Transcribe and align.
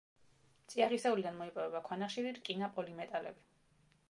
წიაღისეულიდან 0.73 1.37
მოიპოვება 1.41 1.83
ქვანახშირი, 1.91 2.35
რკინა, 2.39 2.71
პოლიმეტალები. 2.79 3.47